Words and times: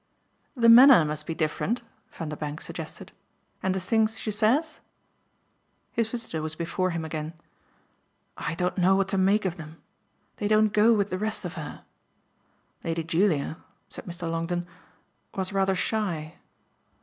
"The 0.55 0.67
manner 0.67 1.05
must 1.05 1.27
be 1.27 1.35
different," 1.35 1.83
Vanderbank 2.11 2.59
suggested. 2.61 3.11
"And 3.61 3.75
the 3.75 3.79
things 3.79 4.17
she 4.19 4.31
says." 4.31 4.79
His 5.91 6.09
visitor 6.09 6.41
was 6.41 6.55
before 6.55 6.89
him 6.89 7.05
again. 7.05 7.33
"I 8.35 8.55
don't 8.55 8.79
know 8.79 8.95
what 8.95 9.07
to 9.09 9.19
make 9.19 9.45
of 9.45 9.57
them. 9.57 9.79
They 10.37 10.47
don't 10.47 10.73
go 10.73 10.91
with 10.91 11.11
the 11.11 11.19
rest 11.19 11.45
of 11.45 11.53
her. 11.53 11.83
Lady 12.83 13.03
Julia," 13.03 13.57
said 13.89 14.05
Mr. 14.05 14.23
Longdon, 14.27 14.65
"was 15.35 15.53
rather 15.53 15.75
shy." 15.75 16.33